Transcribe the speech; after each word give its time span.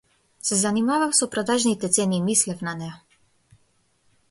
Се 0.47 0.55
занимавав 0.61 1.11
со 1.17 1.27
продажните 1.35 1.91
цени 1.99 2.19
и 2.21 2.25
мислев 2.31 2.65
на 2.69 2.75
неа. 2.83 2.93